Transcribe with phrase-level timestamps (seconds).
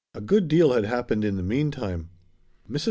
[0.15, 2.09] A good deal had happened in the meantime.
[2.67, 2.79] Mrs.